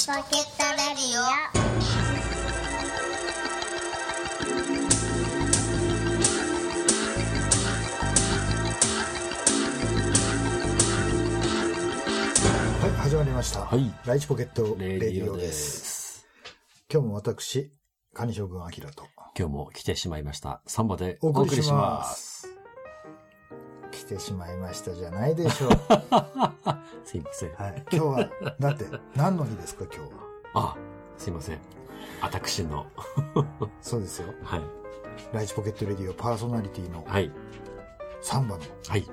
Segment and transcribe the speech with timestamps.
[0.00, 1.22] チポケットレディオ
[12.80, 13.66] はい、始まりました。
[13.66, 16.20] はいライチポケットレディオです。
[16.20, 16.26] す。
[16.90, 17.70] 今日も私、
[18.14, 19.04] カニ将軍アキラと
[19.38, 20.62] 今日も来てしまいました。
[20.66, 22.49] サンバでおお送りします。
[24.10, 25.70] 来てしまいましたじゃないでしょう。
[27.04, 27.52] すいません。
[27.54, 30.12] はい、今日は、だって何の日ですか今日
[30.54, 30.74] は。
[30.74, 30.76] あ、
[31.16, 31.58] すいません。
[32.20, 32.86] 私の。
[33.80, 34.34] そうですよ。
[34.42, 34.62] はい。
[35.32, 37.30] ライチポケットレディオパーソナリティのはい。
[38.20, 39.08] サンバのはい。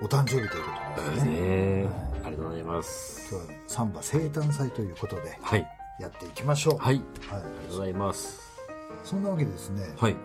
[0.00, 0.64] お誕生日という
[0.94, 1.32] ことですね。
[1.32, 1.94] ねはい
[2.26, 3.34] ありがとうございます。
[3.34, 5.66] 今日はサンバ生誕祭ということではい。
[5.98, 6.78] やっていきましょう。
[6.78, 6.94] はい。
[6.94, 8.40] はいありがとうございます。
[9.02, 10.16] そんなわけでですね、はい。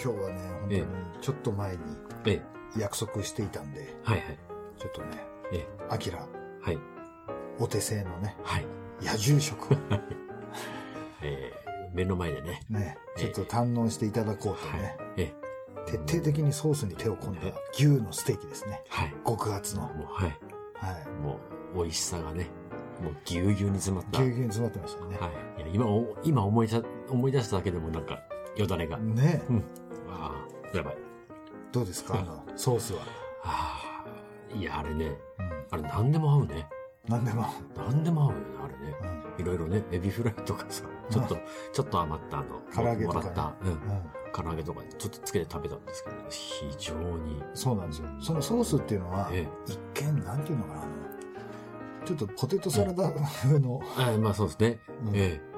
[0.00, 0.84] 今日はね、本当に
[1.20, 1.78] ちょっと前に
[2.26, 2.54] ええ。
[2.78, 4.38] 約束していたんで、はいはい。
[4.78, 5.66] ちょっとね、ええ。
[5.90, 6.26] アキラ、
[6.60, 6.78] はい。
[7.58, 8.66] お手製のね、はい。
[9.00, 9.76] 野獣食を
[11.22, 12.60] えー、目の前でね。
[12.68, 14.96] ね、ちょっと堪能していただこうとはいね、。
[15.16, 15.44] ええ。
[15.86, 18.82] 徹底的にソースに手を込んだえ牛のステーキですね。
[18.88, 19.14] はい。
[19.26, 19.82] 極厚の。
[19.82, 20.38] もう、はい。
[20.74, 21.08] はい。
[21.22, 21.38] も
[21.74, 22.48] う、美味しさがね、
[23.02, 24.20] もうぎゅうぎゅうに詰まった。
[24.22, 25.18] ぎゅうぎゅうに詰まってましたね。
[25.18, 25.62] はい。
[25.62, 28.22] いや今お、今思い出思い出しただけでもなんか、
[28.56, 28.98] よだれが。
[28.98, 29.42] ね
[30.08, 30.32] あ
[30.72, 31.03] あ、やばい。
[31.74, 32.20] どうですか？
[32.20, 33.00] あの、ソースは。
[33.42, 35.06] ああ、いや、あれね、
[35.38, 35.66] うん。
[35.72, 36.68] あれ何でも合うね。
[37.08, 37.46] なんでも。
[37.76, 39.24] 何でも合うよね、あれね。
[39.36, 39.42] うん。
[39.42, 41.36] いろいろね、エビフライとかさ、ちょっと、
[41.72, 43.78] ちょっと余ったあの、唐揚げとかねもらった、うん、うん。
[44.32, 48.08] 唐揚げとかちょっとつけて食べたんですけど、非常に、そうなんですよ。
[48.20, 50.92] そのソースっていうのは、え一見、なんていうのかな、あの、
[52.06, 54.14] ちょっとポテトサラダ風の、え。
[54.14, 54.78] あまあそうですね。
[55.06, 55.54] うんええ。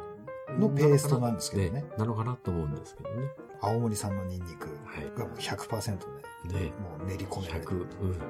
[0.58, 3.28] のペーストなんですけどねなのかなと思うんですけどね。
[3.60, 5.18] 青森産のニンニクはい。
[5.18, 5.98] がもう100%ね
[6.46, 7.86] で、もう練り込められて100、る。
[8.02, 8.20] うん。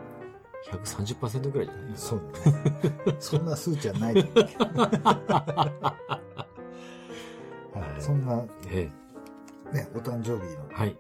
[0.73, 3.17] 130%ぐらいじゃないそうだね。
[3.21, 4.65] そんな数値はないと思うけど。
[7.81, 8.91] はい、そんな、え
[9.73, 10.97] ね、お誕生日の。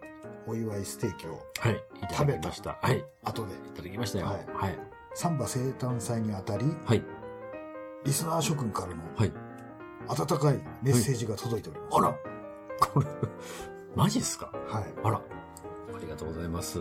[0.48, 1.74] お祝いステーキをはい。
[1.74, 2.78] いただきました。
[2.80, 2.98] はい。
[2.98, 4.26] い後で、ただきましたよ。
[4.26, 4.76] ははいい。
[5.14, 7.02] サンバ生誕祭にあたり、はい。
[8.04, 9.32] リスナー諸君からのはい。
[10.08, 11.96] 温かいメッセージが届いております。
[11.98, 12.14] あら
[12.78, 13.06] これ、
[13.96, 14.50] マジっすか？
[14.68, 14.84] はい。
[15.04, 15.18] あら。
[15.18, 16.80] ありがとうございます。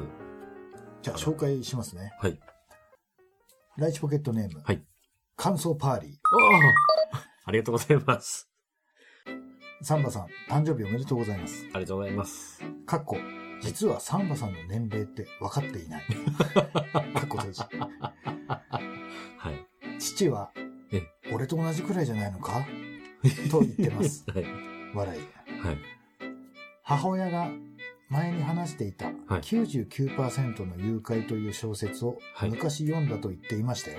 [1.02, 2.14] じゃあ紹介しますね。
[2.20, 2.40] はい。
[3.78, 4.62] ライチポケットネーム。
[4.64, 4.84] はい。
[5.38, 6.12] 感想パーリー。
[7.14, 8.50] ああ ありがとうございます。
[9.82, 11.64] サンバさん、誕生日おめでとうございます。
[11.74, 12.62] ありがとうございます。
[12.86, 13.18] かっこ、
[13.62, 16.04] 実はサンバさんの年齢って分かっていない。
[16.56, 16.62] か
[17.24, 17.62] っこ閉じ。
[17.62, 20.00] はい。
[20.00, 20.52] 父は
[20.92, 22.66] え、俺と同じくらいじゃないのか？
[23.52, 24.24] と言ってます。
[24.32, 24.46] はい。
[24.96, 25.22] 笑い。
[25.62, 25.78] はい。
[26.88, 27.50] 母親が
[28.10, 33.98] 前に話していたはい99%の誘拐という小説をはい昔読んだと言っていましたよ。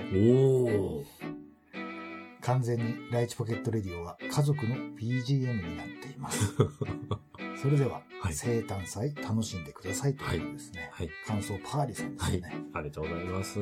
[2.39, 6.55] 完全にライチポケットレディオは家族の BGM になっています。
[7.61, 10.89] それでは、はい生誕祭楽しんでくださいというですね。
[10.93, 11.09] はい。
[11.25, 12.53] 感想パーリーさんですはいね。。
[12.73, 13.59] ありがとうございます。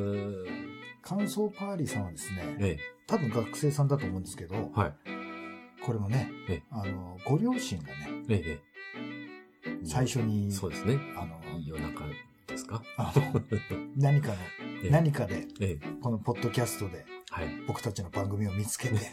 [1.01, 4.93] 感想パーリーさんはですね、え多分学生さんだと思うんですけどえ。、はい。
[5.81, 8.37] これもねええ、あの、ご両親がね、ええ。
[8.37, 8.74] ええ
[9.85, 10.99] 最初に、そうですね。
[11.17, 12.05] あの、夜中
[12.47, 12.81] ですか？
[12.97, 13.41] あの
[13.97, 14.33] 何かの、
[14.83, 15.87] ええ何かで、ええ。
[16.01, 17.47] このポッドキャストではい。
[17.67, 19.01] 僕たちの番組を見つけて、は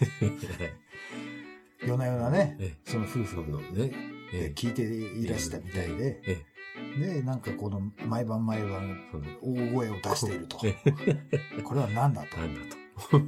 [1.82, 3.36] い夜な夜なね、えその夫婦
[3.74, 3.92] で
[4.54, 6.44] 聞いていらしたみたいで、え
[6.98, 7.00] え。
[7.14, 9.00] で、なんかこの毎晩毎晩
[9.42, 10.58] 大声を出していると。
[10.64, 10.76] え
[11.58, 11.62] え。
[11.62, 12.36] これは何だと。
[12.38, 12.60] なんだ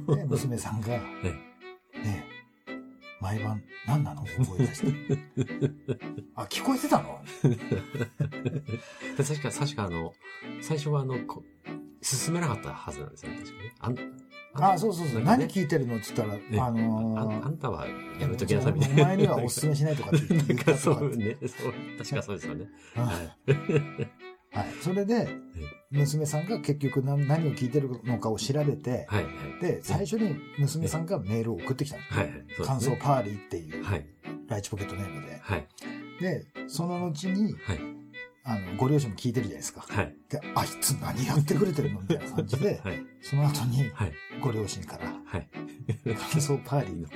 [0.07, 0.15] と。
[0.15, 0.87] で、娘さんが、
[1.23, 2.34] えねえ、
[3.25, 4.23] 毎晩何なの？
[4.23, 4.87] 大声出して。
[6.35, 7.19] あ、聞こえてたの？
[7.43, 7.57] で
[9.23, 10.13] 確か、確かあの、
[10.61, 11.43] 最初はあの、こ
[12.01, 13.99] 進めなかったはずなんですよね、確かに。
[14.57, 15.19] あんあ、そうそうそう。
[15.19, 15.97] ね何聞いてるの？
[15.97, 17.87] って言ったら、えあのあーあんたは
[18.19, 19.03] やめときなさいみたいおな。
[19.05, 22.67] 前にはお勧めしないとかって言ったとかうね、そう、確かそうですよね。
[23.47, 24.07] うん
[24.59, 24.73] ははい。
[24.81, 25.27] それで、
[25.91, 29.15] 娘さんが結局何何を聞いてるのかを調べて、い。
[29.15, 29.23] はい。
[29.23, 29.29] は
[29.59, 29.61] い。
[29.61, 32.03] で、最初に娘さんがメールを送ってきたの。
[32.03, 32.23] はい。
[32.25, 32.45] はい。
[32.55, 32.95] そう感ですね。
[32.97, 34.05] 想パーリーっていう、はい。
[34.47, 35.39] ライチポケットネームで。
[35.41, 35.67] はい。
[36.21, 37.95] で、その後に、はい。
[38.47, 39.85] あの、ご両親も聞いてるじゃないですか。
[39.87, 40.15] はい。
[40.29, 43.03] で、あいつ何やってくれてるのみたいな感じで、 はい。
[43.21, 44.13] その後に、はい。
[44.39, 45.49] ご両親から、はい。
[46.31, 47.11] 感想パーリーのお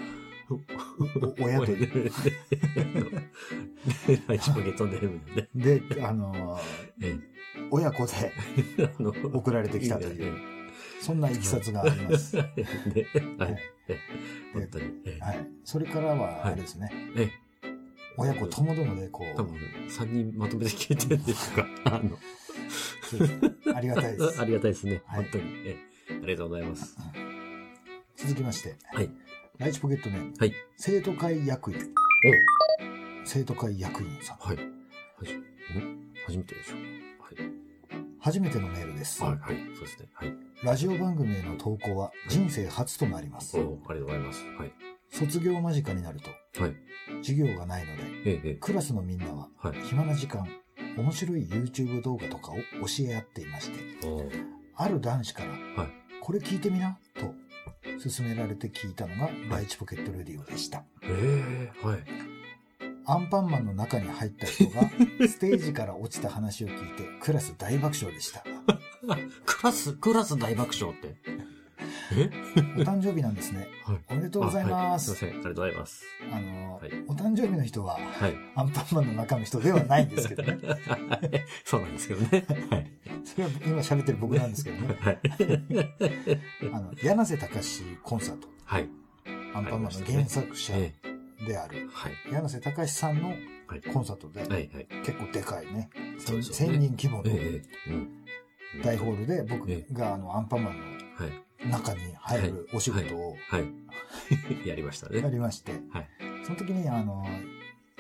[1.40, 2.12] 親という。
[4.88, 5.50] でね。
[5.56, 6.60] で、あのー
[7.02, 7.20] え
[7.72, 8.32] 親子で
[9.34, 10.34] 送られてきたという、
[11.02, 12.36] そんないきさつがあります。
[12.38, 12.44] ね。
[13.38, 13.60] ははい
[14.54, 14.86] 本当に。
[15.06, 15.48] えはい。
[15.64, 17.30] それからは、あれですね、え。
[18.18, 19.56] 親子ともどもで、こ多分、
[19.88, 22.20] 3人まとめて聞いてるんですかあの、う、
[23.76, 24.46] ありがたいですあ。
[24.46, 25.02] りがたいですね。
[25.06, 25.44] はい本当に。
[25.66, 25.78] え
[26.10, 26.14] え。
[26.24, 26.98] ありがとうございます。
[28.16, 29.10] 続きまして、はい。
[29.60, 30.34] ライチポケットネーム。
[30.40, 30.54] はい。
[30.78, 31.78] 生徒会役員。
[33.26, 34.38] 生徒会役員さん。
[34.38, 34.56] はい。
[34.56, 34.64] は
[35.26, 35.44] じ、ん
[36.26, 36.76] 初めてでしょ
[38.22, 39.22] 初めてのメールです。
[39.22, 39.34] はい。
[39.34, 39.42] はい。
[39.42, 39.76] はい。
[39.76, 40.08] そうですね。
[40.14, 40.34] はい。
[40.64, 43.58] ラジオ番組への投稿は人生初となります。
[43.60, 44.46] おありがとうございます。
[44.58, 44.72] はい。
[45.10, 46.76] 卒業間近になると、はい。
[47.22, 48.54] 授業がないので、ええ、ええ。
[48.62, 49.82] クラスのみんなははい。
[49.84, 50.48] 暇な時間、
[50.96, 52.62] 面白い YouTube 動画とかを教
[53.10, 54.24] え合っていまして、お
[54.78, 55.52] ある男子から、
[55.84, 55.92] はい。
[56.22, 57.34] これ聞いてみな、と
[57.84, 60.84] 勧められて聞いたのが、ライチポケットレディオでした。
[61.04, 62.04] ええはい。
[63.06, 64.82] アンパンマンの中に入った人が、
[65.28, 68.44] ステージから落ちた話を聞いて、クラス大爆笑でした。
[69.46, 71.16] クラス、クラス大爆笑って？
[72.16, 72.30] え？
[72.78, 73.68] お誕生日なんですね。
[73.86, 74.00] はい。
[74.10, 74.74] おめでとうございます。
[74.74, 75.30] あはいすいません。
[75.30, 76.04] ありがとうございます。
[76.32, 78.36] あの、はいお誕生日の人は、はい。
[78.56, 80.58] アンパンマンの中の人ではないんですけどね。
[81.66, 82.46] そうなんですけどね。
[82.70, 82.92] はい。
[83.24, 84.96] それは今喋ってる僕なんですけどね。
[85.00, 85.20] はい。
[86.74, 88.48] あの、柳瀬隆コンサート。
[88.66, 88.90] はい。
[89.54, 90.94] アンパンマンの原作者え
[91.46, 92.14] である、えはい。
[92.32, 93.30] 柳瀬隆さんの
[93.68, 93.82] はい。
[93.82, 94.50] コンサートで、はい。
[94.50, 94.88] はい。
[95.04, 95.90] 結構でかいね。
[96.18, 97.24] そうですよね1000人規模の。
[98.84, 100.74] 大ホールで僕えがあのアンパンマン
[101.18, 101.30] はい。
[101.30, 101.36] の
[101.66, 104.68] 中に入るお仕事をはい。
[104.68, 105.30] やりましたやね。
[105.32, 106.10] りまして、はい
[106.44, 107.24] その時にあの、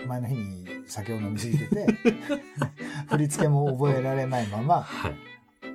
[0.07, 1.85] 前の日に酒を飲みすぎてて、
[3.09, 5.15] 振り付けも覚えられないまま、はい。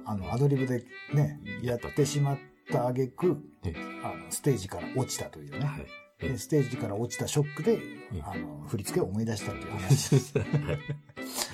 [0.05, 2.39] あの、アドリブでね、やってしまっ
[2.73, 5.87] た挙句えあの、ステージから落ちたというね。
[6.19, 7.79] でステージから落ちたショックで
[8.13, 10.39] え、あの、振り付けを思い出したという 話です。
[10.39, 10.49] はい。
[10.49, 10.71] あ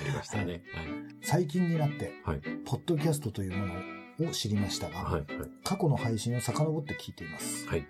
[0.05, 0.63] りましたね。
[1.21, 2.39] 最近になって、はい。
[2.39, 2.57] はい。
[2.65, 3.77] ポッドキャストというものを
[4.29, 5.13] 知りましたが、はい。
[5.13, 5.25] はい。
[5.63, 7.67] 過去の配信を遡って聞いています。
[7.67, 7.85] はい。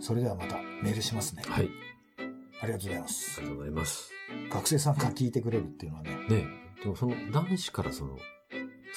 [0.00, 1.42] それではまたメールしますね。
[1.46, 1.70] はい。
[2.60, 3.46] ありがとうございまあすり。
[3.46, 4.12] がとうございます。
[4.50, 6.18] 学生さんが聞いてくれるっていうのはね、ね
[6.78, 8.18] えでもその男子からその、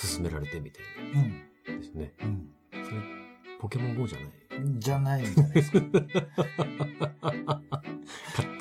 [0.01, 2.13] 勧められてみたいうん、なですね。
[2.21, 2.49] うん。
[2.71, 2.85] それ、
[3.59, 4.29] ポケモン GO じゃない？
[4.79, 5.79] じゃないんじゃないです か。
[5.81, 7.31] か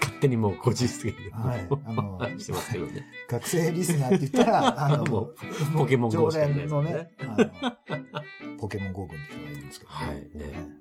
[0.00, 3.06] 勝手にもう個人的にはいあの してますけどね。
[3.28, 5.34] 学生リスナーって言ったら、あの、 もう
[5.76, 7.10] ポケモン GO 常しかないです連のね
[8.58, 10.28] ポケモン GO 軍って人がいるんですけど、はい、ね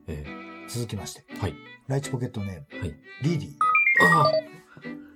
[0.07, 0.25] え
[0.67, 1.55] 続きまして、えはい。
[1.87, 2.95] ライチポケットネーム、はい。
[3.21, 3.51] リリー。
[4.05, 4.31] ああ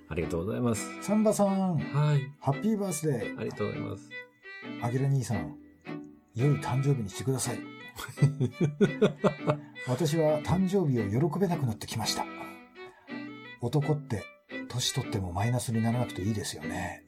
[0.08, 1.02] ありがとうございます。
[1.02, 2.32] サンバさん、はい。
[2.40, 3.38] ハッピーバースデー。
[3.38, 4.10] ありがとうございます。
[4.82, 5.56] アゲラ兄さん、
[6.34, 7.58] 良い誕生日にしてください。
[9.88, 12.24] 私は誕生日を喜べなくなってきました。
[13.60, 14.24] 男って、
[14.68, 17.04] 年取ってもマイナスにならなくていいですよね。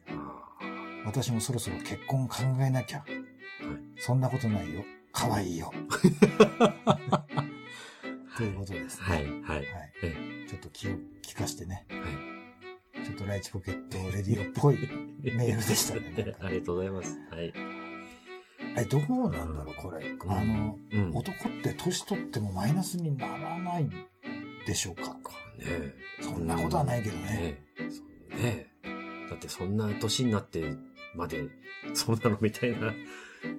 [1.04, 3.04] 私もそろそろ結婚考えなきゃ。
[4.04, 4.84] そんなことないよ。
[5.12, 5.72] 可愛いよ。
[8.36, 9.06] ということですね。
[9.06, 9.40] はい、はい。
[9.40, 9.66] はい
[10.02, 10.98] えちょっと気を利
[11.34, 11.86] かしてね。
[11.88, 12.02] えは
[13.02, 13.06] い。
[13.06, 14.76] ちょっとライチポケットレディオっぽい
[15.24, 16.36] メールでしたね。
[16.38, 17.18] ありがとうございます。
[17.30, 17.54] はい。
[18.76, 20.04] え、どうなんだろう、これ。
[20.28, 21.10] あの、うん。
[21.16, 23.88] 男って年取ってもマイナスにならない
[24.66, 25.18] でしょうか
[25.58, 27.58] ねそんなことはないけどね。
[28.28, 28.66] ねね
[29.30, 30.76] だってそんな年になって
[31.14, 31.48] まで、
[31.94, 32.92] そうなのみたいな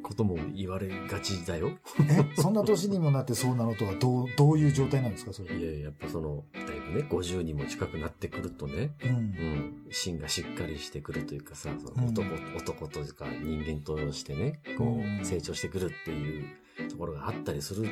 [0.05, 1.71] ことも言われがちだよ。
[2.07, 5.55] え、そんな年にもなってそうなのとはどう、どういう状態なんですか、それ。
[5.55, 6.63] いや、やっぱその、だい
[6.93, 9.13] ぶね、50にも近くなってくるとね、うんう。
[9.15, 12.21] ん、芯がしっかりしてくるというかさ、その男、
[12.55, 17.89] 男というか人間としてね、こうんう、成長してくるっていうところがあったりするの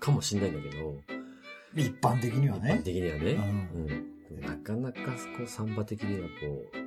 [0.00, 0.96] かもしれないんだけど、
[1.76, 2.82] 一般的には一般ね。
[2.82, 3.32] 的にはね、
[4.32, 4.40] ううん。
[4.40, 4.98] なかなか、
[5.36, 6.81] こう、サンバ的にはこう、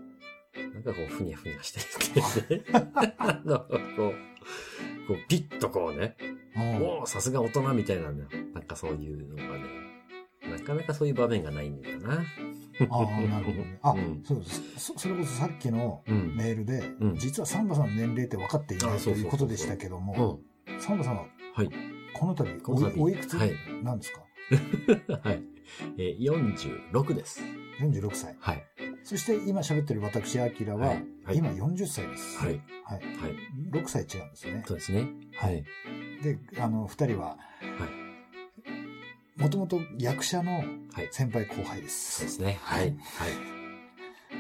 [0.73, 2.65] なんかこう、ふにゃふにゃしてるっていうね。
[2.71, 4.13] なんかこう、
[5.07, 6.15] こう、ピッとこうね、
[6.55, 9.63] うんおおさすが大人みたいなね、なんかそういうのがね、
[10.49, 12.23] なかなかそういう場面がないんだな。
[12.89, 13.79] ああ、なるほどね。
[13.81, 14.61] あ、うんそうです。
[14.77, 16.35] そそれこそさっきのうん。
[16.35, 20.79] メールで、うん実はサンバさんの年齢って分かっていないということでしたけども、うん。
[20.81, 21.69] サンバさんははい。
[22.13, 23.37] この度おいおいくつ？
[23.37, 24.21] はいなんですか、
[25.23, 25.43] はい。
[25.97, 27.41] えー、46です。
[27.79, 28.35] ?46 歳。
[28.39, 28.63] はい。
[29.05, 30.95] そして今喋ってる私、アキラは、
[31.31, 32.39] 今40歳です。
[32.39, 32.59] はい。
[32.83, 32.99] はい。
[33.17, 33.35] はい。
[33.71, 34.63] 6歳違うんですね。
[34.67, 35.07] そうですね。
[35.37, 35.63] はい。
[36.23, 37.37] で、あの、二人は、
[39.37, 41.09] もともと役者のはい。
[41.11, 41.89] 先輩後輩で。
[41.89, 42.57] そうですすね。
[42.63, 42.87] はい。
[42.87, 42.95] はい。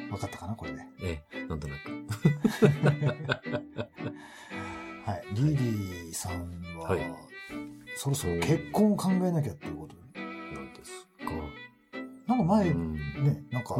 [0.09, 0.81] 分かったかなこれで？
[1.03, 1.91] えー、なんとなく。
[5.05, 5.23] はい。
[5.33, 7.01] リリーさんは、はい
[7.97, 10.01] そろそろ結婚を考えなきゃっていうことで。
[10.55, 11.31] なんですか。
[12.27, 12.93] なんか前、うん
[13.23, 13.75] ね、なんか、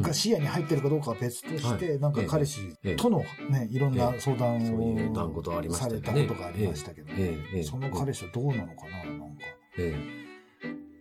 [0.00, 9.44] が視野に入ってるかどうかは別として、はいなんか彼氏とのね、いろんな相談をされたことがありましたけど、ええええその彼氏はどうなのかななんか、
[9.78, 9.94] え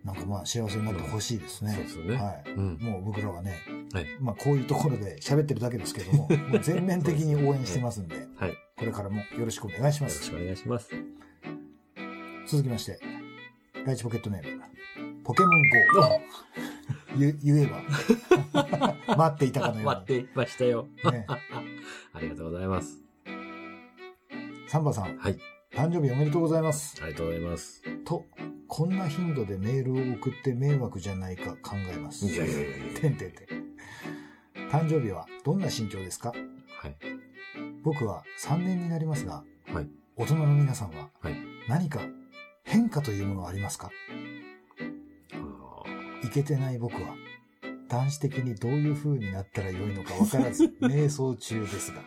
[0.03, 1.71] なんかまあ幸せになってほしいですね。
[1.73, 2.51] そうですよねはいえ。
[2.51, 2.77] うん。
[2.79, 3.57] もう僕らはね、
[3.93, 8.49] はいまあこういうところで 喋ってるだけですけども、もう全面的に応援してますんで、 はい。
[8.49, 10.19] よこれからもよろしくお願いします。
[10.19, 10.89] ろしくお願いします。
[12.47, 12.99] 続きまして、
[13.85, 14.63] ライチポケットネーム、
[15.23, 15.51] ポケモン
[15.95, 16.72] GO。
[17.17, 17.81] 言言えば。
[19.15, 20.87] 待っていたかのよう待っていましたよ。
[21.03, 21.11] に。
[21.11, 22.99] ね、 ありがとうございます。
[24.67, 25.37] サンバさん、はい。
[25.71, 26.97] 誕生日おめでとうございます。
[27.01, 27.81] ありがとうございます。
[28.05, 28.25] と、
[28.67, 32.25] こんな頻度でメールを送って迷惑じゃないか考えます。
[32.25, 34.69] いやいやいやいやてんてんてん。
[34.69, 36.33] 誕生日はどんな心境ですか？
[36.77, 36.95] はい。
[37.83, 39.87] 僕は3年になりますが、はい。
[40.15, 41.35] 大人の皆さんははい。
[41.67, 42.01] 何か
[42.63, 43.87] 変化というものはありますか？
[43.87, 43.91] あ
[46.25, 47.15] いけてない僕は、
[47.89, 52.01] 男子的にどういう風になったらよいのかわからず、 瞑想中ですが、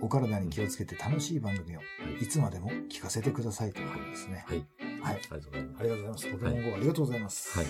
[0.00, 2.24] お体に気をつけて楽しい番組をい。
[2.24, 4.44] いつまでも聞かせてくださいということですね。
[4.46, 4.58] はい。
[5.00, 5.14] はい。
[5.14, 5.80] ありがとうございます。
[5.80, 6.30] ありがとうございます。
[6.30, 7.58] ポケモン GO ありがとうございます。
[7.58, 7.66] はい。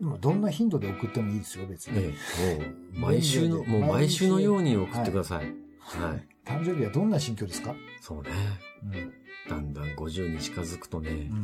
[0.00, 1.98] 今どんな頻度で送ってもいいですよ、別に。
[1.98, 2.12] え
[2.94, 5.46] え、もう、毎週の、もう毎週のように送ってください。
[5.78, 6.26] はい。
[6.44, 7.74] 誕生日はどんな心境ですか？
[8.00, 8.30] そうね。
[8.84, 9.12] うん。
[9.48, 11.34] だんだん50に近づくとねう、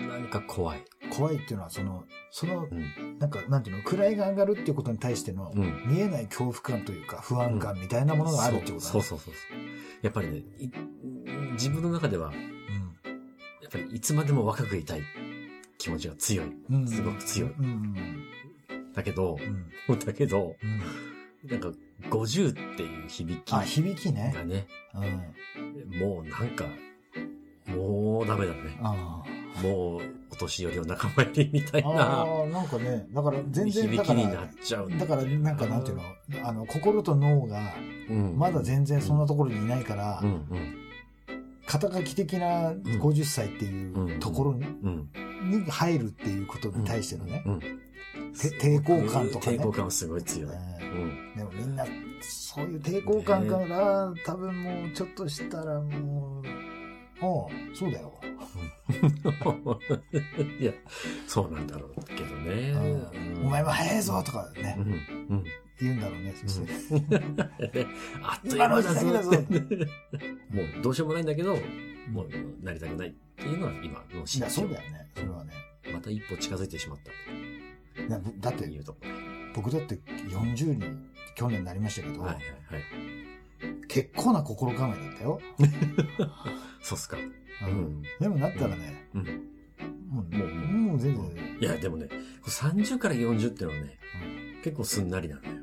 [0.00, 0.08] ん。
[0.08, 0.84] なんか怖い。
[1.12, 3.18] 怖いっていうのは、その、その、うん。
[3.18, 5.82] なんか、なんていうの、位が上がるっていうことに対しての、うん。
[5.86, 8.80] 見えない恐怖感というか、不安感みたいなものがあるってことだね。
[8.80, 9.56] そうそうそうそう。
[10.02, 10.70] やっぱりね、い
[11.52, 15.02] 自分の中では、やっぱりいつまでも若くいたい
[15.78, 16.46] 気持ちが強い。
[16.46, 16.74] うん。
[16.76, 16.88] うん。
[16.88, 17.64] すごく強いうん。
[17.64, 18.92] うん。
[18.94, 19.36] だけど
[19.88, 19.98] う、ん。
[19.98, 21.50] だけど、うん。
[21.50, 21.72] なんか
[22.08, 24.34] 50っていう響きあ、が響きね。
[24.46, 25.98] ね、うん。
[25.98, 26.64] もうなんか、
[27.66, 28.78] もうダメだね。
[28.82, 29.22] あ
[29.60, 30.00] もう
[30.32, 31.90] お年寄りの仲間入りみたいあ。
[31.90, 36.02] あなあ、なんかね、だから全然、だから、響きになっちゃうんだから、なんかなんていうの、
[36.48, 37.74] あの、心と脳が、
[38.08, 38.38] うん。
[38.38, 40.22] まだ全然そんなところにいないから、
[41.66, 45.08] 肩書き的な50歳っていうところにうん。
[45.50, 47.44] に入るっていうことに対してのね、
[48.34, 49.58] 抵抗感とかね。
[49.58, 50.50] 抵抗感はすごい強い。
[51.36, 51.84] でもみんな、
[52.20, 56.71] そういう抵抗感から、多分もうちょっとしたらもう、
[57.22, 58.12] ああ、そうだよ。
[60.60, 60.72] いや、
[61.26, 62.74] そうなんだろうけどね。
[63.42, 64.84] お前は早いぞとかねう、ん。
[64.84, 65.44] うん。
[65.80, 66.34] 言うんだろうね。
[66.34, 66.72] そして、
[68.22, 71.56] あっという間だぞもうどうしようもないんだけど、
[72.10, 75.08] もうなりたくないっていうのは今の心境そうだよね。
[75.14, 75.52] それはね。
[75.92, 78.96] また一歩近づいてしまったいやだって、というと。
[79.54, 79.96] 僕だって
[80.28, 80.84] 40に
[81.34, 83.31] 去年なりましたけど、はいはいはい。
[83.88, 85.40] 結構な心構えだったよ。
[86.82, 87.16] そうっすか。
[87.16, 87.20] う
[87.66, 88.02] うんん。
[88.20, 89.22] でもなったらね、うん。
[90.08, 91.24] もう、もうもう全然、
[91.60, 92.08] いや、でもね、
[92.44, 93.98] 30から40ってのはね、
[94.62, 95.54] 結構すんなりなんだよ。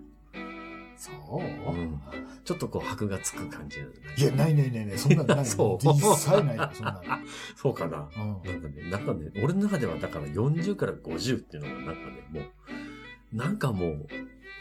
[0.97, 2.01] そう、うん。
[2.43, 3.79] ちょっとこう、箔がつく感じ
[4.17, 5.45] いや、ないないないない、そんなのない。
[5.47, 7.01] そう実際ないよ、そんな
[7.55, 8.09] そうかな。
[8.17, 8.41] の。
[8.43, 14.07] うんなんかね、なんかね、俺の中ではだから40から50っていうのがなんかね、もう、なんかもう、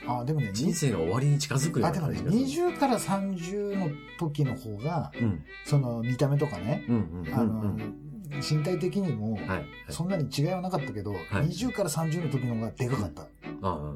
[0.09, 2.69] あ、でもね、人生が終わりに近づくようあ、でもね、な感じがする。
[2.71, 5.45] 20から30の時の方が、うん。
[5.65, 7.35] その見た目とかね、うんうん。
[7.35, 9.47] あの、うん身体的にも、はい。
[9.49, 9.65] はい。
[9.89, 13.23] そんなに違いはなかったけど、い20から30の時の方がでかかった。
[13.23, 13.27] あ
[13.63, 13.95] あ、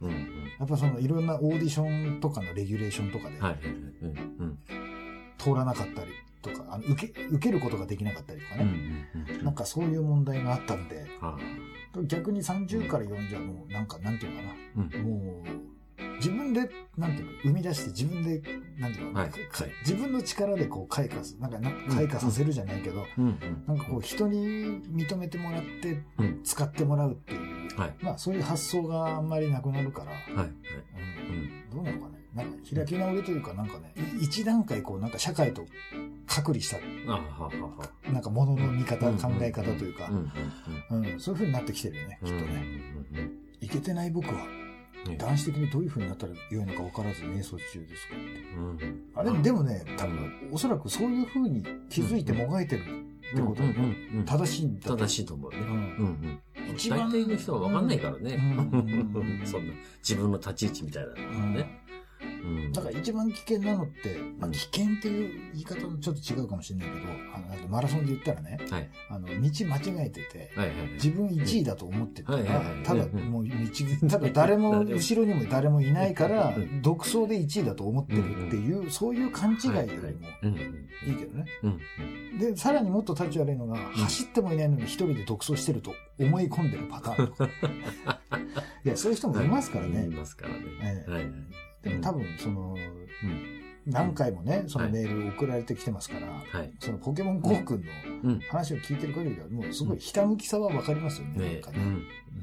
[0.00, 3.72] うんやっぱそのいろんなオーディションとかのレギュレーションとかで、はいはいはい。
[4.02, 4.58] うんうん。
[5.38, 6.10] 通らなかったり
[6.46, 9.08] とか、あの受け、受けることができなかったりとかうんね。
[9.42, 11.36] なんかそういう問題があったんで、あ
[12.04, 15.02] 逆に30から40はもうなんか、なんていうのかな、。
[15.02, 15.66] もう、
[16.16, 18.42] 自分で、なんていうの、生み出して自分で、
[18.78, 23.04] なんていうの、はいかはい自分の力でこう開花す、なんかな開花させるじゃないけど。
[23.66, 26.42] なんかこう人に認めてもらってうん。
[26.42, 27.94] 使ってもらうっていう、はい。
[28.00, 30.34] まあそういう発想があんまりなくなるから、はい。
[30.36, 30.46] はい。
[30.46, 31.70] うんうん。
[31.70, 32.15] どうなのかね。
[32.36, 35.64] なんか開き直りというかなんかね、い一段階こうなんか社会と
[36.26, 38.12] 隔離した、ああ、ははは。
[38.12, 40.10] なんか物の見方、うん考え方というか
[40.90, 42.64] そういう風になってきてるよね、きっとね。
[43.60, 44.46] いけてない僕は、
[45.06, 45.18] うん。
[45.18, 48.40] 男子的にどういう風になったら良いのか分からず瞑想中ですかって。
[48.54, 49.02] うん。
[49.14, 53.62] あれ、でもね、多分、おそらくそういう風に気づいてもがいてるってこと
[54.24, 56.40] 正しいんだ正しいと思うね。
[56.74, 58.38] 一番の人は分かんないからね。
[59.44, 61.85] そんな、自分の立ち位置みたいなね。
[62.46, 62.72] うん。
[62.72, 68.90] だから一番危険なのって、まあ、うん危険っていう言い方もちょっと違うかもしれないけど、あのマラソンで言ったらね、はい。
[69.10, 70.88] あの、道間違えてて、はいはいはい。
[70.92, 80.28] 自分1位だと思ってたらはいはいはい、ただもう道、ただ誰も、後ろにも誰もいないからうん、独走で1位だと思ってるっていう、そういう勘違いよりも。
[81.06, 81.46] いいけどね。
[81.62, 82.38] うん。
[82.38, 87.48] で、さらにもっと立ち悪いのが、走ってもいないのに一人で独走してると思い込んでるパターンとか。
[88.84, 90.08] いや、そういう人もいますからいね。
[90.08, 90.60] ますからね。
[90.82, 91.32] ええはいはい。
[91.82, 92.74] でも多分、その、
[93.22, 93.66] うん。
[93.86, 96.72] 何回もね、そのはいメール送られてきてますから、はい。
[96.80, 97.92] そのポケモン GO 君の
[98.24, 98.40] うん。
[98.40, 101.38] 話を聞いてる限りでは、もうすごいひたむきさはわかりますよね。
[101.38, 101.78] ねなんかね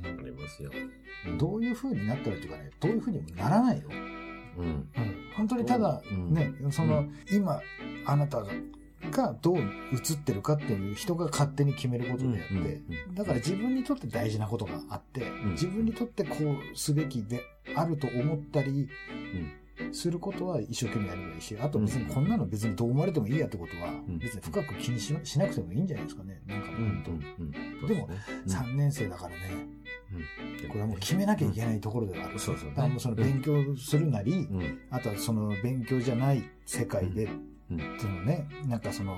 [0.06, 0.72] ありますよ。
[1.38, 3.90] どういう風になったらというかね、どういう風にもならないよ。
[4.58, 4.66] うん。
[4.66, 4.90] うん、
[5.36, 7.60] 本当にただ、うんね、その、今、
[8.06, 8.52] あなたが、
[9.12, 12.82] がどう映ってるかっていう人が勝手に決めることであって、
[13.14, 17.42] だから自分にとって大事なことがあって、ん自分にとってこうすべきで
[17.76, 18.90] あると思ったり
[19.92, 26.42] することは一生懸命やればいいし、あと別にこんなの別にどう思われてもいいやってことはん別に深く気にししなくてもいいんじゃないですかね。
[26.48, 26.68] なんか。
[26.68, 27.14] 本当、う
[27.46, 27.88] ん。
[27.88, 28.10] でも
[28.48, 29.38] そう3年生だからね、
[30.68, 32.40] これはもう決めなきゃいけないところではある。
[32.40, 34.48] そうそうねだからもうその勉強するなり。
[34.90, 37.30] あとはその勉強じゃない世界で、
[37.72, 39.18] うんそのね、なんかその、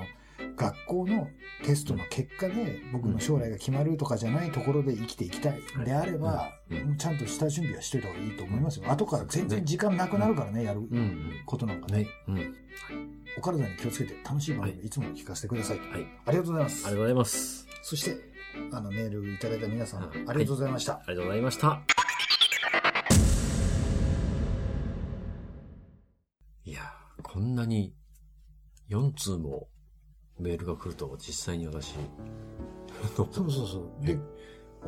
[0.58, 1.28] 学校の
[1.64, 6.52] テストの結果で僕の将来が決まるとかじゃないところで生きていきたいであれば、
[6.98, 8.90] ちゃんと下準備はしといた方がいいと思いますよ。
[8.92, 10.82] 後から全然時間なくなるからね、やる。
[11.46, 12.08] ことなんかね。
[13.38, 15.80] お体に気をつけて楽しい番組いつも聞かせてください。
[15.80, 16.08] はい。
[16.26, 17.00] ありがとうございますありがとう。
[17.00, 17.68] ございます。
[17.82, 18.16] そして、
[18.72, 20.94] あの、メールいただいた皆さん、はいありがとうございました。
[20.94, 21.82] ありがとうございました。
[26.64, 27.94] いやー、こんなに
[28.90, 29.68] 4通も
[30.40, 31.96] メールが来ると実際に私、
[33.16, 34.06] そうそうそう。
[34.06, 34.18] で、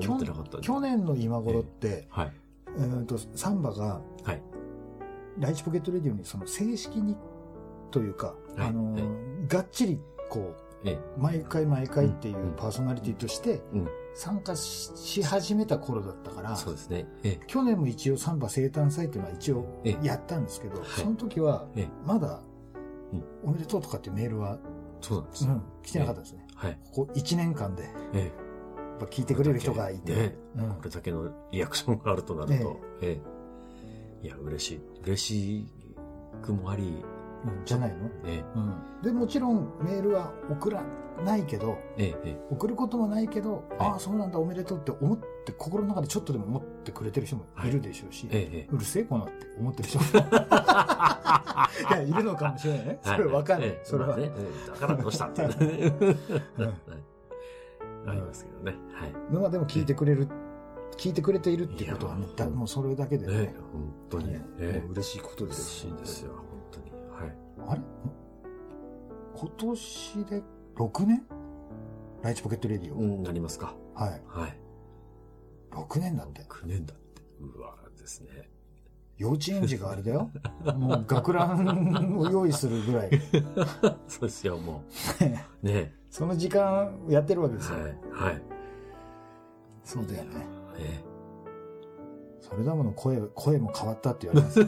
[0.06, 2.34] 思ってなかった去年の今頃って、はい。
[2.78, 4.42] えーと、サンバが、はい。
[5.40, 7.16] ライチポケットレディオにその正式に
[7.92, 10.00] というか、はいあのーはいがっちり
[10.30, 10.94] こええ。
[11.18, 17.08] う毎回毎回っていうんうパーソナリティとしてうん参加しし始めた頃だったから、そうですね。
[17.24, 17.46] ええ。
[17.48, 22.47] 去年も一応サンバ生誕祭っていうのは一応ええやったんですけど、いその時はええまだうん
[23.44, 24.60] おめでとうとかっていうメールは、
[25.02, 25.52] そうなんですよ。
[25.52, 26.48] うん、来てなかったですね。
[26.56, 26.80] はい。
[26.92, 28.28] ここ1年間でやええ。
[28.28, 33.22] っぱ聞いてくれる人がいて、ねうんこれだけのリアクションがあるとなると、え
[34.24, 34.28] え。
[34.28, 34.82] いや、嬉しい。
[35.04, 35.68] 嬉し
[36.42, 37.17] くもあり、うん
[37.66, 40.84] じゃないの、えうん、でもちろんメールは送ら
[41.24, 42.06] ないけどえ。
[42.06, 42.30] ええ。
[42.32, 48.50] え送ることもないけど、はいああそうなんだおめでとうって思って心の中でちょっとでも思ってくれてる人もいるでしょうし、え。
[48.52, 48.70] ええ。
[48.72, 50.06] うるせえこのって思ってる人も
[51.90, 54.32] いやいるのかもしれないねそれわかんない、ええそれは、まあね。
[54.38, 55.42] ええだからどうしたって
[58.08, 58.78] ありますけどね。
[58.94, 59.14] はい。
[59.32, 60.30] まあでも聞いてくれる、
[60.98, 64.38] 聞いてくれているっていうことはねもうそれだけでねね本当に。
[64.90, 66.47] 嬉しいことで嬉すしいですよ。
[67.68, 67.82] あれ？
[69.36, 70.44] 今年で
[70.76, 71.24] 6年？
[72.24, 73.76] ライチポケットレディオ、うん、なりますか。
[73.94, 74.58] はいはい。
[75.72, 77.22] 6年だって9年だって。
[77.40, 78.50] うわですね。
[79.18, 80.30] 幼稚園児があれだよ
[80.78, 83.10] もう学ランを用意するぐらい
[84.08, 84.84] そうですよ、も
[85.62, 85.66] う。
[85.66, 87.98] ねその時間やってるわけですよ、はい。
[88.12, 88.42] はい。
[89.84, 90.46] そうだよね
[90.80, 91.04] え
[92.42, 94.68] それだもの声声も変わったって言われますよ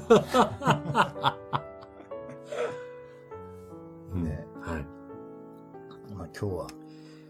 [4.16, 4.18] え。
[4.20, 4.86] ねはい。
[6.14, 6.68] まあ今日は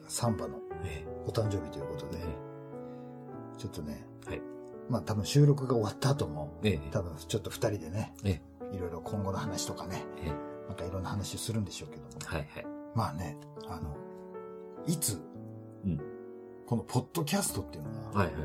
[0.08, 2.22] サンバのえお誕生日ということでえ。
[3.58, 4.42] ちょっとね、はい
[4.90, 6.90] まあ多分収録が終わった後もええ。
[6.92, 10.30] 多分ちょっと二人でねえいろいろ今後の話とかねえ。
[10.30, 10.34] え
[10.70, 12.26] またいろんな話するんでしょうけどもえ。
[12.26, 12.66] はいはい。
[12.96, 13.38] まあね
[13.68, 13.96] あの
[14.88, 15.20] いつ、
[15.86, 16.02] うん
[16.66, 18.36] このポッドキャストっていうのがはいはい。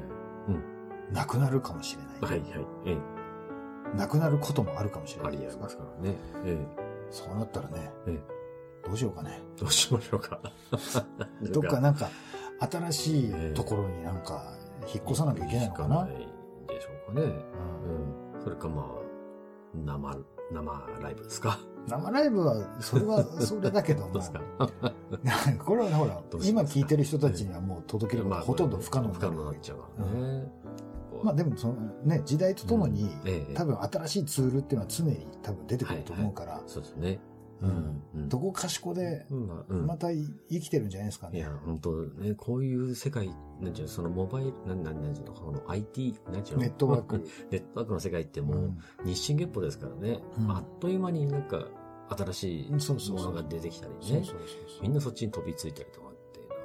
[1.12, 2.66] なくなるかもしれない、はいはい。
[2.86, 2.98] え
[3.96, 5.24] なくなることもあるかもしれえ。
[5.24, 6.16] ないですありえますからね。
[6.46, 6.66] え
[7.10, 8.18] そうなったらね、え
[8.86, 9.40] どうしようかね。
[9.56, 9.60] え。
[9.60, 10.40] どうしましょうか。
[11.52, 12.08] どっかなんか、
[12.60, 14.54] 新しいところになんか、
[14.92, 16.06] 引っ越さなきゃいけないのかな。
[16.06, 16.10] い
[16.68, 17.26] でしょうかね。
[17.26, 18.42] うんうん。
[18.42, 19.04] それかまあ、
[19.74, 20.16] 生、
[20.52, 21.58] 生ライブですか。
[21.88, 24.40] 生ライブは、それは それだけどもどうですか。
[25.64, 30.52] これはほら今聞いてる人たちにはもう届けることはほとんど不可能不可能なになっちゃうからね。
[31.24, 37.18] まあでもそのね、時代とともに、ええ多分新しいツールっていうのは常に多分出てくると思うから、そうですね。
[37.62, 38.02] うん。
[38.14, 39.36] うんどこかしこでう
[39.76, 41.38] んまた生きてるんじゃないですかね。
[41.38, 43.28] いや、本当ね、こういう世界、
[43.60, 46.62] なんていうの、そのモバイル、なん、なん、なんていうの、この IT、なんていうの？
[46.62, 47.26] ネットワーク。
[47.50, 48.78] ネットワークの世界ってうもうん。
[49.04, 50.50] 日進月歩ですからね、うん。
[50.50, 51.66] あっという間になんか
[52.10, 52.70] 新しい
[53.12, 54.22] ものが出てきたりね、
[54.82, 56.03] みんなそっちに飛びついたりと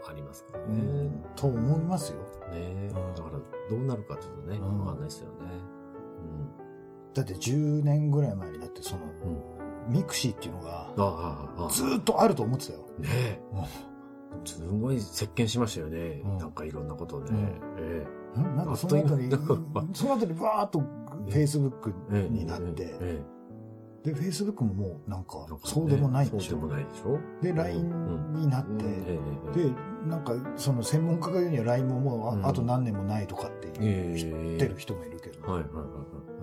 [0.09, 0.75] ありますからうね。
[0.81, 2.19] んと思いますよ。
[2.51, 5.35] ねうんだからどうなるかちょっとね、うんわかんないですよね。
[7.13, 9.87] だって10年ぐらい前にだってその、うん。
[9.87, 9.93] うん。
[9.93, 12.85] ミクシーっていうのがずーっとあると思ってたよ。
[12.99, 13.01] あ。
[13.01, 13.41] ねえ。
[13.53, 13.63] うん
[14.45, 16.21] すごい席巻しましたよね。
[16.23, 17.29] うんなんかいろんなことをね。
[17.31, 19.29] うんえんなんかその後に
[19.93, 23.21] その後にバーっとフェイスブックえええになって、え
[24.03, 26.73] で、フェイスブックももうなんかそうでもないでしょそうでも。
[26.73, 29.73] ないでしょで、うん LINE になって、で、
[30.07, 35.41] なんかその専門家が言うには LINE ももうあ,、と何年もないとかってええ知ってる人もいるけど。
[35.41, 36.39] はいはいはいはい。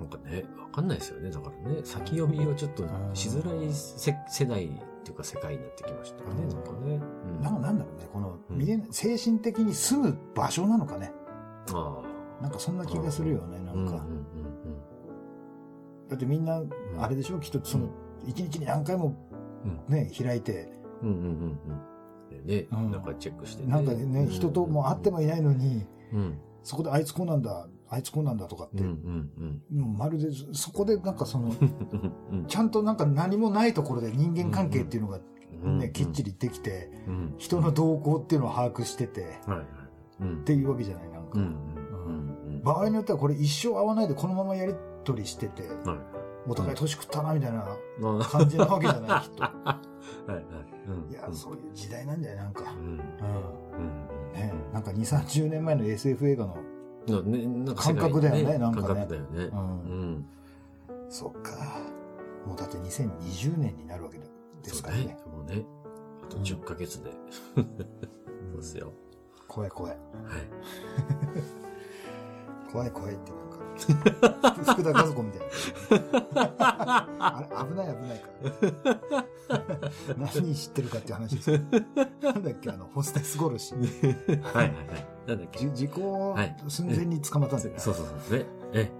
[0.00, 1.30] なんかね、わかんないですよね。
[1.30, 4.68] だからね、先読みをちょっとしづらいせ世代っ
[5.02, 7.00] ていうか世界になってきましたよね、うんなんかね。
[7.38, 11.12] うんなんかなんだろうね、このうん見え精神的に住む場所なのかね。
[11.72, 12.02] あ
[12.42, 13.74] なんかそんな気がするよね、あ。
[13.74, 13.92] なんか。
[13.92, 14.25] うんうん
[16.08, 16.62] だってみんな、
[16.98, 17.88] あれでしょ、きっとその、
[18.26, 19.14] 一日に何回も
[19.88, 19.94] うん。
[19.94, 20.68] ね、開いて、
[21.02, 21.58] うんうんうん
[22.30, 22.44] うん。
[22.46, 23.70] でね、うんなんかチェックしてね。
[23.70, 26.38] なんかね、人とも会ってもいないのに、うん。
[26.62, 32.16] そこであいつこうなんだ、あいつこうなんだとかって、うんうんもうまるでそこでなんかその、うん。
[32.32, 35.20] うんちゃんとなんか何もないところで人間関係っていうのが
[35.64, 37.34] うんね、きっちりできて、うん。
[37.38, 39.66] 人の動向っていうのを把握してて、はい
[40.22, 41.30] っていうわけじゃない、なんか。
[41.34, 42.62] うんうんうん。
[42.62, 44.74] 場合によってはこれ一生会わないでこのままやり
[45.06, 45.98] とりしてて、はい。
[46.48, 47.66] お互い年食ったなみたいな
[47.98, 49.42] まあ、感じなわけじゃない、 きっと。
[49.42, 49.80] は
[50.28, 50.44] いはい。
[50.88, 52.62] うんいや、そういう時代なんじゃないなんか。
[52.72, 52.96] うん。
[54.32, 56.56] ね、なんか2、30年前の SF 映画の、
[57.74, 59.44] 感覚だよねなんかね感覚だよね。
[59.44, 59.56] う。
[59.56, 60.26] うんん。
[61.08, 61.80] そっか。
[62.46, 64.26] もうだって2020年になるわけで
[64.70, 65.16] すからね。
[65.24, 65.64] そうもうね、
[66.22, 67.10] あと10ヶ月で。
[67.54, 68.92] そうですよ。
[69.48, 69.92] 怖い怖い。
[69.92, 70.00] はい。
[72.72, 75.40] 怖い怖いってなんか、福田和子みたい
[76.34, 77.08] な。
[77.18, 78.28] あれ危ない危ないか
[79.48, 80.16] ら。
[80.16, 81.58] 何知ってるかっていう話ですよ。
[82.22, 83.74] なんだっけ、あの、ホステス殺し。
[83.74, 84.72] はいはいはい。
[85.26, 87.78] なんだっけじ時効はい寸前に捕まったんだよね。
[87.78, 88.38] そうそうそう。
[88.38, 88.46] ね。
[88.72, 88.90] え、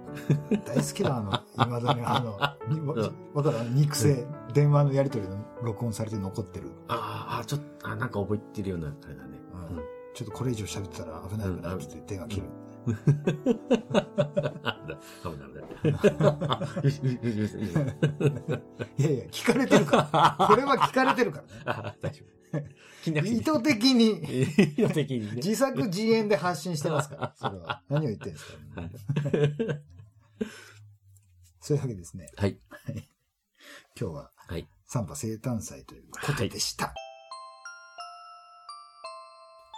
[0.64, 2.38] 大好きだ、あの、未だに、あの、
[2.74, 6.70] に わわかる肉声、電話のやり取りの録音されて残ってる。
[6.88, 9.40] あーあ、ちょっと、あ、なんか覚えてるような、あれだね。
[9.70, 9.80] うん
[10.14, 12.46] ちょっとこれ以上喋ってたら危ない危ないって言って電話切る。
[14.62, 14.78] あ
[15.22, 15.46] 危な
[18.96, 20.36] いやいや、聞かれてるから。
[20.46, 21.62] これは聞かれてるからね。
[21.66, 22.36] あ大丈夫。
[23.06, 25.32] 意図的に、意図的にね。
[25.36, 27.34] 自作自演で発信してますから。
[27.38, 27.82] それは。
[27.88, 28.90] 何を言ってるんですか、はい
[31.60, 32.30] そういうわけですね。
[32.36, 32.60] はい。
[34.00, 34.68] 今日は、はい。
[34.84, 36.94] サンバ生誕祭ということでした。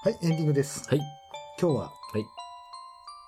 [0.05, 0.87] はい、エンディングです。
[0.87, 0.99] はい。
[1.59, 2.47] 今日は、はい。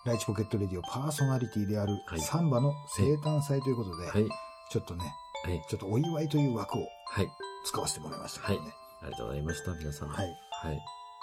[0.07, 4.27] ライチポケットレディオパーソナリティであるはいサンバの生誕祭ということで、はい。
[4.71, 5.05] ちょっとね、
[5.45, 5.63] はい。
[5.69, 7.29] ちょっとお祝いという枠をはい。
[7.67, 8.73] 使わせてもらいましたけどね。
[9.03, 10.09] ありがとうございました、皆さん。
[10.09, 10.27] はい。
[10.27, 10.81] はい。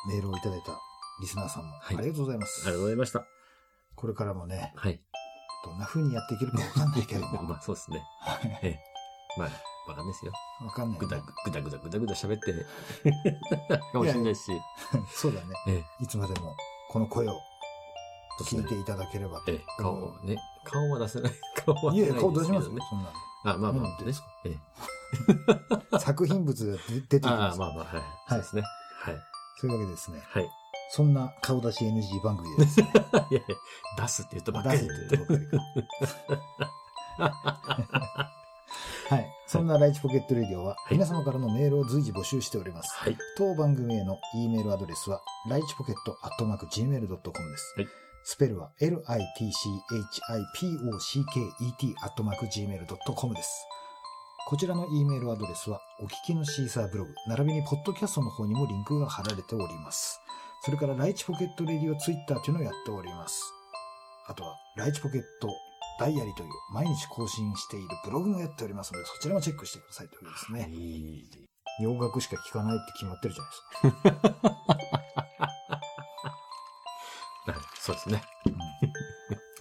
[0.10, 0.80] メールをいただいた
[1.22, 2.62] リスナーさんもあはいりがとうございます。
[2.66, 3.26] ありがとうございました。
[3.96, 5.02] これからもね、はい。
[5.66, 8.04] どんな風にやっていけるかわかんないけども、 まあ、そうですね。
[8.22, 8.80] はいええ。
[9.40, 9.50] まあ、
[9.90, 10.32] わかんないですよ。
[10.62, 11.24] わかんない、ぐだね。
[11.46, 12.54] ぐだぐだぐだぐだ喋って、
[13.92, 14.52] かもしれないし。
[15.16, 15.48] そうだね。
[15.68, 16.04] ええ。
[16.04, 16.56] いつまでも
[16.92, 17.40] この声を
[18.43, 19.52] 聞いていただければと。
[19.52, 21.32] ええ、顔をね、顔は出せない。
[21.65, 22.67] 顔はいやいや、出せない顔出します。
[22.67, 23.10] そんな
[23.43, 24.28] あ、まあまあ何言ってんですか。
[24.45, 24.58] ええ。
[25.91, 26.00] の。
[26.00, 27.60] 作品物が出てきああ、ます。
[27.60, 28.04] まあまあ、はい。
[28.30, 28.63] そうですね。
[29.02, 29.15] はい。
[29.60, 30.50] そういうわけでですね、はい。
[30.91, 32.91] そんな顔出し NG 番組でですね、
[33.32, 33.56] いやいや、
[33.97, 35.52] 出すって言ったばっかり出す という
[37.19, 38.32] ばかりか。
[39.10, 39.26] はい。
[39.47, 42.93] そんなライチポケットレディオは、い皆様からのメールを随時募集しております。
[42.97, 43.17] はい。
[43.38, 47.73] 当番組への E メールアドレスは、ライチポケットアットマーク Gmail.com です。
[47.78, 47.88] はい
[48.23, 48.95] スペルは litchipocket
[52.01, 53.65] アットマーク Gmail.com です。
[54.47, 60.21] こちらの E メールアドレスは、お聞きのシーサーブログ、並びにポッドキャストの方にもリンクが貼られております。
[60.63, 63.41] それから、ライチポケットレディオツイッターというのをやっております。
[64.27, 65.49] あとは、ライチポケット
[65.99, 70.71] ダイアリーという毎日更新しているブログもやっておりますので、そちらもチェックしてくださいということですね。
[71.82, 74.96] 洋楽しか聴かないって決まってるじゃないですか。
[77.88, 78.21] はいそうですね。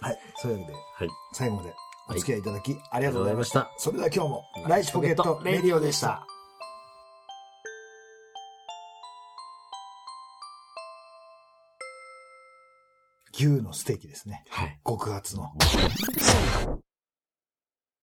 [0.01, 0.19] はい。
[0.37, 1.09] そういうわけで、はい。
[1.33, 1.73] 最後まで
[2.09, 3.61] お付き合いいただきありがとうございました。
[3.61, 6.27] ありがそれでは今日も、ライチポケットレディオでした。
[13.33, 14.43] 牛のステーキですね。
[14.49, 14.79] はい。
[14.85, 15.51] 極厚の。